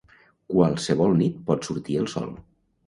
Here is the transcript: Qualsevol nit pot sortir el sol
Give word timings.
Qualsevol 0.53 1.15
nit 1.21 1.39
pot 1.51 1.71
sortir 1.71 2.03
el 2.05 2.13
sol 2.17 2.37